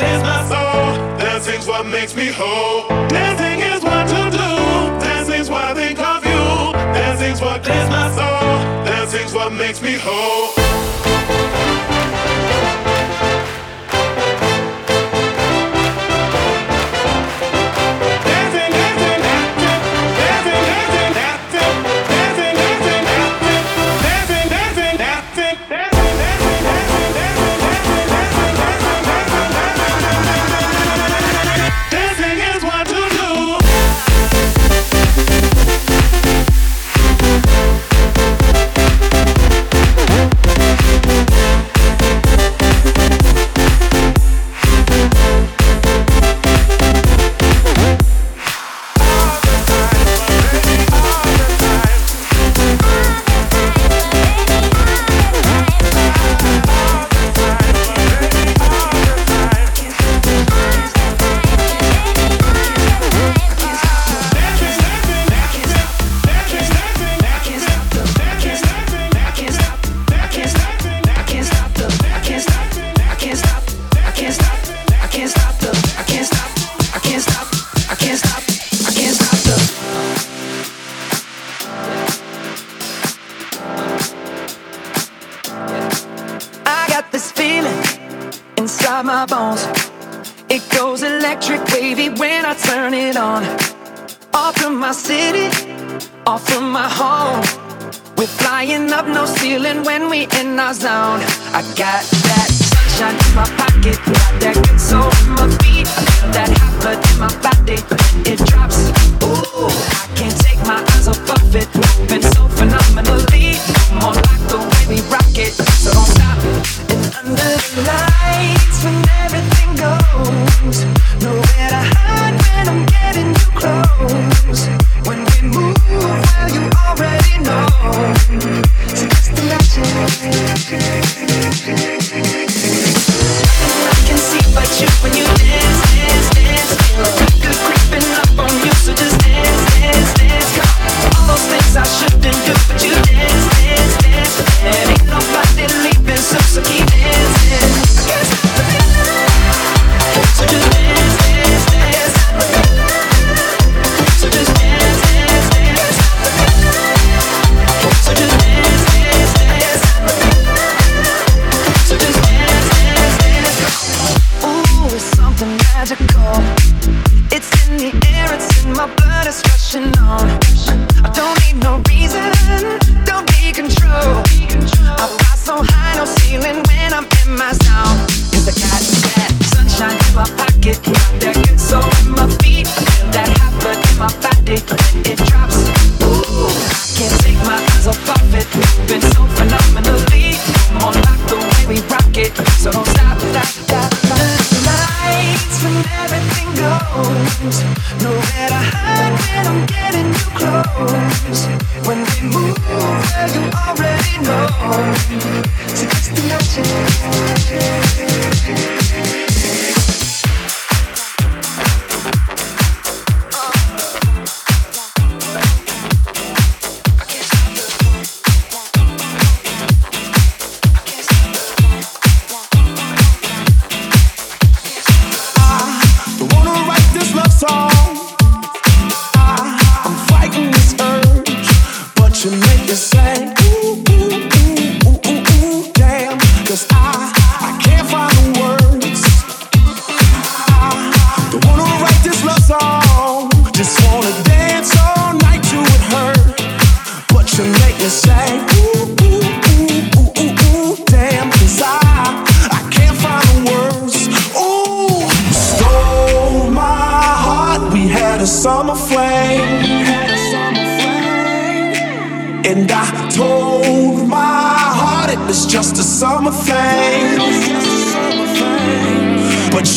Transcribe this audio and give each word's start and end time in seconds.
what 0.00 0.22
my 0.22 0.48
soul. 0.48 1.18
Dancing's 1.18 1.66
what 1.66 1.86
makes 1.86 2.14
me 2.16 2.26
whole. 2.26 2.88
Dancing 3.08 3.60
is 3.60 3.82
what 3.82 4.08
to 4.08 4.30
do. 4.30 5.04
Dancing's 5.04 5.50
what 5.50 5.64
I 5.64 5.74
think 5.74 5.98
of 5.98 6.24
you. 6.24 6.72
Dancing's 6.94 7.40
what 7.40 7.62
clears 7.62 7.88
my 7.88 8.10
soul. 8.10 8.84
Dancing's 8.84 9.32
what 9.32 9.52
makes 9.52 9.80
me 9.82 9.94
whole. 9.94 10.43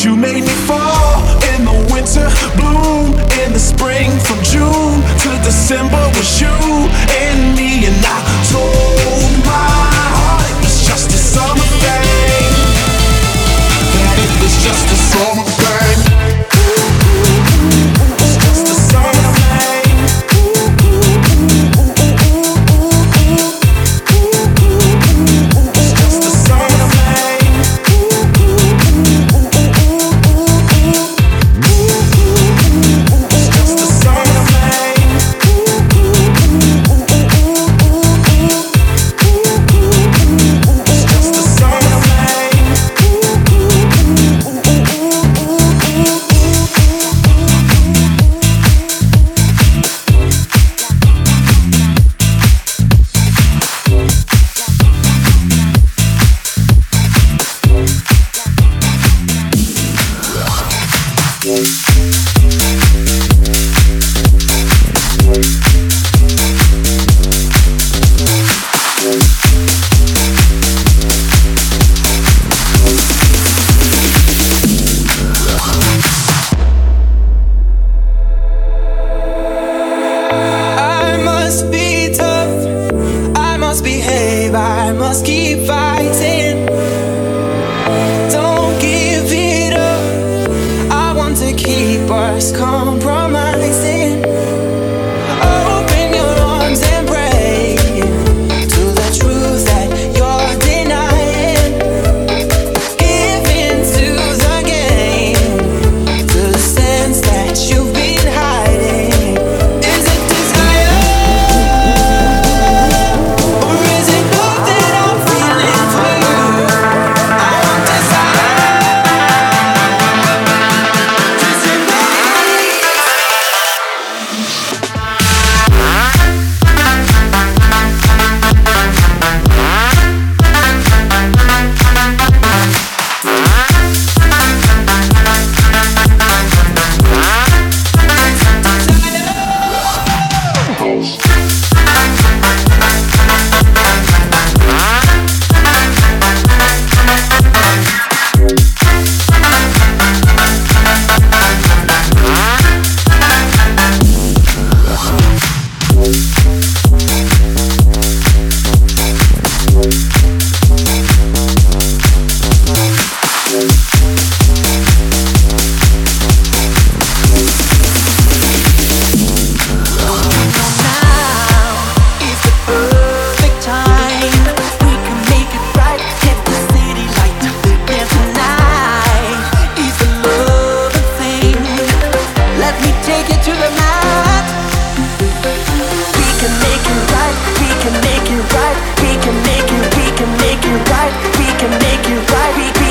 You 0.04 0.16
made 0.16 0.44
me 0.44 0.54
fall 0.70 1.26
in 1.56 1.66
the 1.66 1.74
winter, 1.92 2.30
bloom 2.56 3.18
in 3.42 3.52
the 3.52 3.60
spring. 3.60 4.12
From 4.20 4.38
June 4.44 5.02
to 5.02 5.30
December 5.44 5.98
was 6.14 6.40
you. 6.40 7.07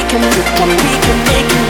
can, 0.08 0.20
we 0.20 0.42
can, 0.42 0.68
we 0.68 1.00
can 1.00 1.24
make 1.26 1.52
it. 1.52 1.65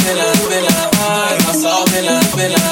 Bella, 0.00 0.32
Bella, 0.48 0.48
Bella, 0.48 0.88
Bella, 1.52 1.84
Bella, 1.92 2.20
Bella, 2.34 2.69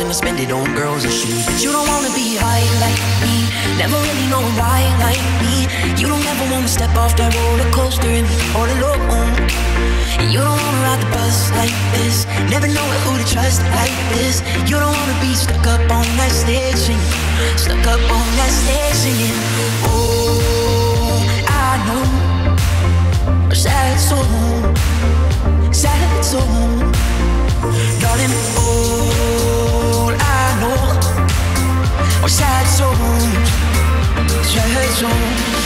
and 0.00 0.10
I 0.10 0.12
spend 0.12 0.38
it 0.38 0.52
on 0.52 0.74
girls 0.74 1.02
and 1.04 1.12
shoes. 1.12 1.44
But 1.46 1.58
you 1.62 1.72
don't 1.72 1.88
wanna 1.88 2.12
be 2.14 2.36
high 2.38 2.62
like 2.78 3.00
me, 3.24 3.50
never 3.78 3.98
really 3.98 4.26
know 4.30 4.42
why 4.54 4.86
like 5.02 5.24
me. 5.42 5.66
You 5.98 6.06
don't 6.06 6.22
ever 6.22 6.46
wanna 6.52 6.68
step 6.68 6.94
off 6.94 7.16
that 7.16 7.34
roller 7.34 7.70
coaster 7.72 8.06
and 8.06 8.26
be 8.28 8.38
all 8.54 8.68
alone. 8.78 9.32
You 10.30 10.38
don't 10.38 10.60
wanna 10.64 10.82
ride 10.86 11.02
the 11.02 11.10
bus 11.10 11.50
like 11.58 11.74
this, 11.94 12.26
never 12.46 12.68
know 12.68 12.88
who 13.02 13.18
to 13.18 13.26
trust 13.26 13.62
like 13.74 13.96
this. 14.14 14.42
You 14.70 14.78
don't 14.78 14.94
wanna 14.94 15.18
be 15.18 15.34
stuck 15.34 15.66
up 15.66 15.82
on 15.90 16.06
that 16.20 16.30
stage 16.30 16.78
singing, 16.78 17.14
stuck 17.56 17.84
up 17.86 18.02
on 18.12 18.26
that 18.38 18.52
stage 18.54 18.98
singing. 19.02 19.38
Oh, 19.90 21.18
I 21.48 21.74
know 21.88 22.06
a 23.50 23.54
sad 23.54 23.98
soul, 23.98 24.22
sad 25.72 26.24
soul. 26.24 26.78
Darling, 28.00 28.30
are 28.30 29.47
sad 32.38 32.66
songs, 32.66 33.50
sad 34.46 34.90
songs. 35.00 35.57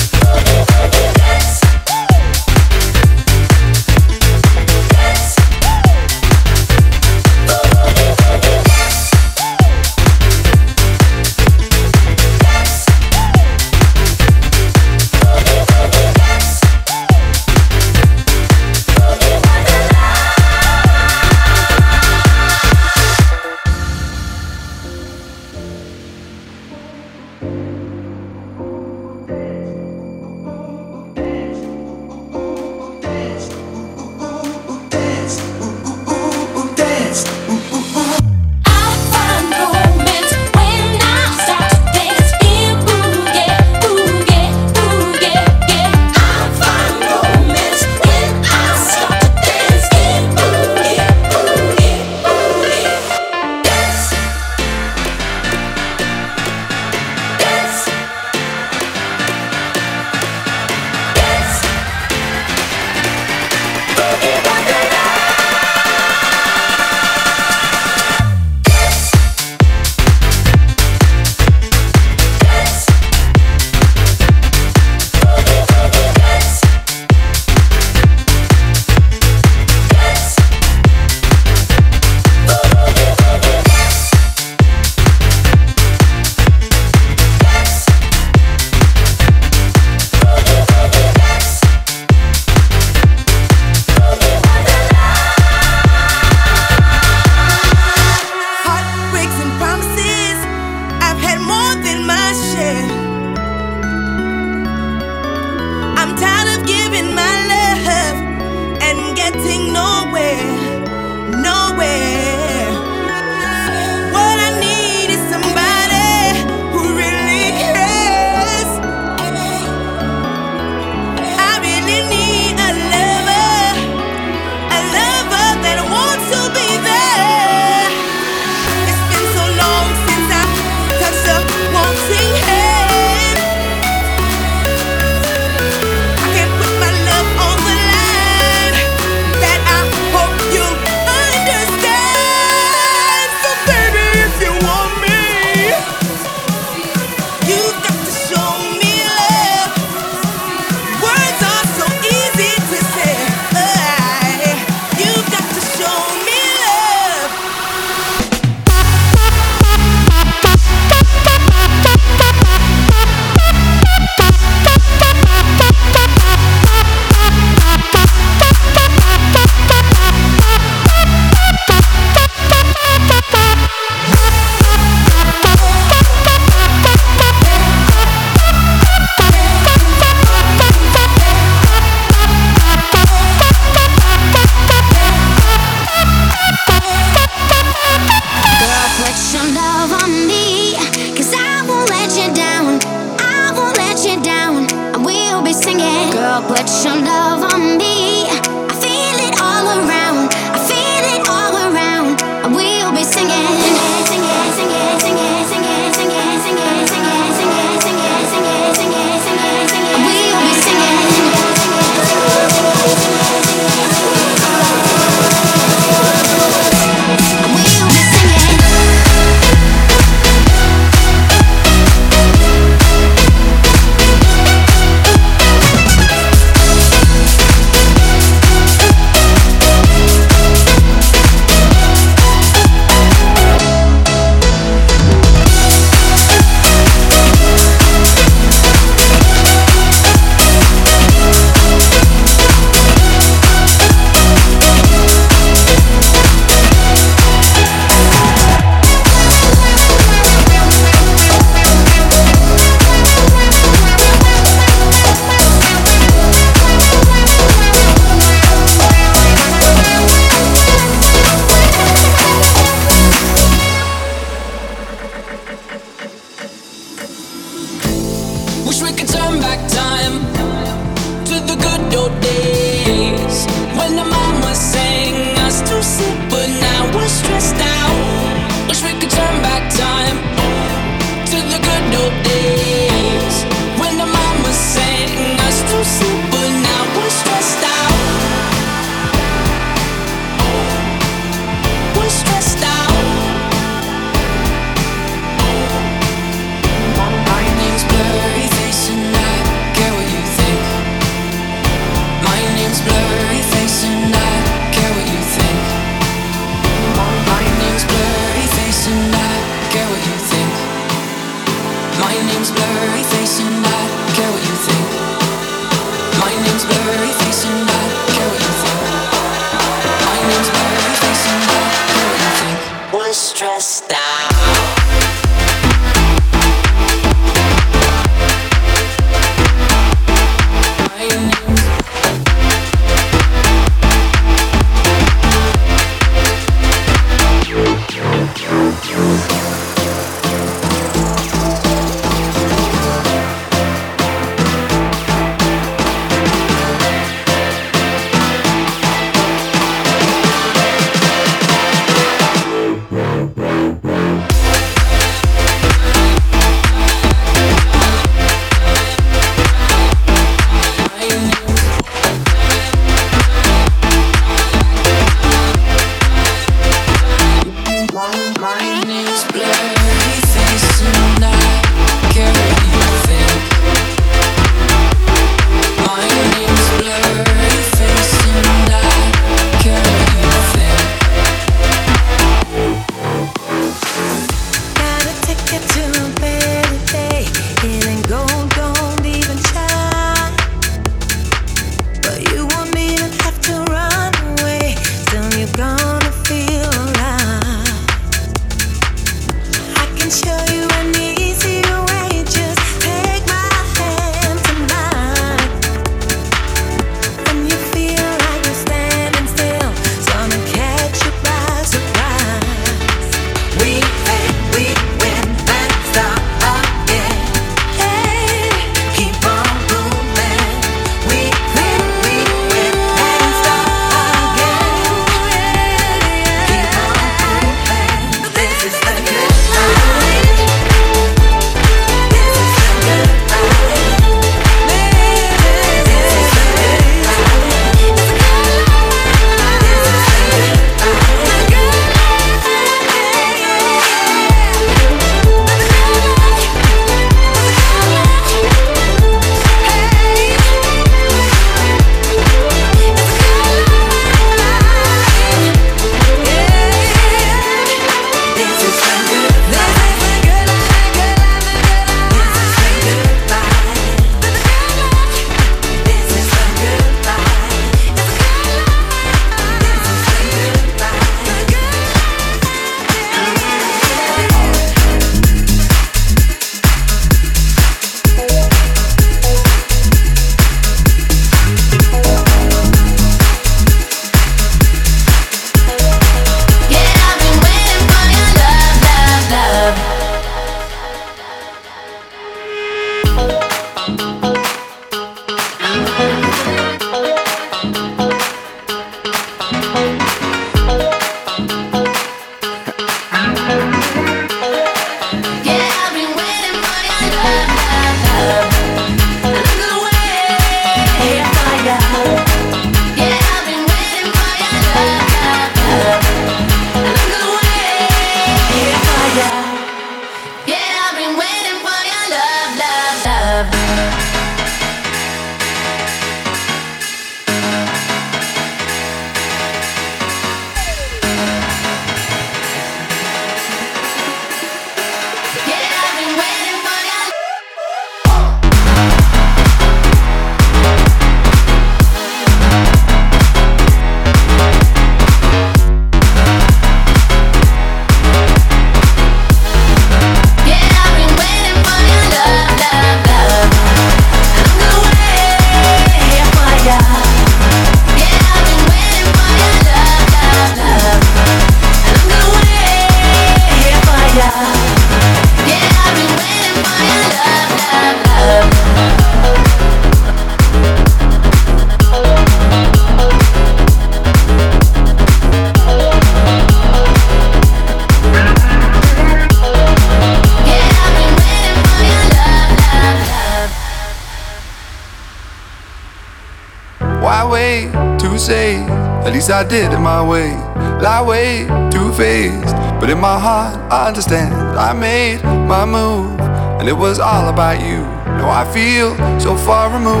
I 589.44 589.46
did 589.46 589.74
it 589.74 589.78
my 589.78 590.00
way. 590.00 590.32
Lie 590.80 591.04
way 591.04 591.44
too 591.68 591.92
faced, 591.92 592.56
but 592.80 592.88
in 592.88 592.98
my 592.98 593.20
heart 593.20 593.60
I 593.70 593.88
understand. 593.88 594.32
I 594.56 594.72
made 594.72 595.22
my 595.22 595.66
move, 595.66 596.18
and 596.58 596.66
it 596.66 596.72
was 596.72 596.98
all 596.98 597.28
about 597.28 597.60
you. 597.60 597.84
Now 598.16 598.30
I 598.32 598.48
feel 598.56 598.96
so 599.20 599.36
far 599.36 599.68
removed. 599.68 600.00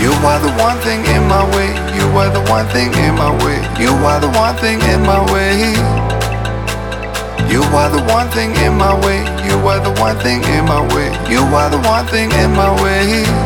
You 0.00 0.08
are 0.24 0.40
the 0.40 0.56
one 0.56 0.80
thing 0.80 1.04
in 1.04 1.28
my 1.28 1.44
way. 1.52 1.68
You 1.92 2.08
are 2.16 2.32
the 2.32 2.40
one 2.48 2.64
thing 2.72 2.88
in 2.96 3.12
my 3.12 3.28
way. 3.44 3.60
You 3.76 3.92
are 4.08 4.20
the 4.24 4.32
one 4.32 4.56
thing 4.56 4.80
in 4.80 5.04
my 5.04 5.20
way. 5.28 5.76
You 7.52 7.60
are 7.76 7.92
the 7.92 8.00
one 8.08 8.28
thing 8.32 8.56
in 8.64 8.72
my 8.72 8.96
way. 9.04 9.20
You 9.44 9.60
are 9.68 9.84
the 9.84 9.92
one 10.00 10.16
thing 10.24 10.40
in 10.48 10.64
my 10.64 10.80
way. 10.96 11.12
You 11.28 11.44
are 11.52 11.68
the 11.68 11.82
one 11.84 12.06
thing 12.06 12.32
in 12.40 12.56
my 12.56 12.72
way. 12.80 13.45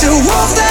Tonight 0.00 0.24
we 0.24 0.69